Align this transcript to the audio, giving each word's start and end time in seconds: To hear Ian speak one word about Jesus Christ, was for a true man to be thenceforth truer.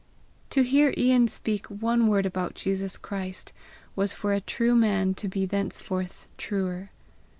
To 0.49 0.63
hear 0.63 0.95
Ian 0.97 1.27
speak 1.27 1.67
one 1.67 2.07
word 2.07 2.25
about 2.25 2.55
Jesus 2.55 2.97
Christ, 2.97 3.53
was 3.95 4.13
for 4.13 4.33
a 4.33 4.41
true 4.41 4.73
man 4.73 5.13
to 5.13 5.27
be 5.27 5.45
thenceforth 5.45 6.25
truer. 6.39 6.89